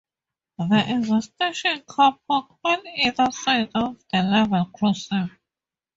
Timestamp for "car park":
1.85-2.55